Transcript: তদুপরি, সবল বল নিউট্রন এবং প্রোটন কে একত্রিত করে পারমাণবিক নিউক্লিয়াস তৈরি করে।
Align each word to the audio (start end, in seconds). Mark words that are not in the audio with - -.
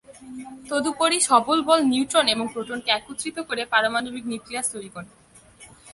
তদুপরি, 0.69 1.17
সবল 1.29 1.57
বল 1.67 1.79
নিউট্রন 1.91 2.25
এবং 2.27 2.45
প্রোটন 2.53 2.79
কে 2.85 2.89
একত্রিত 2.91 3.37
করে 3.49 3.61
পারমাণবিক 3.73 4.23
নিউক্লিয়াস 4.31 4.67
তৈরি 4.73 4.89
করে। 4.95 5.09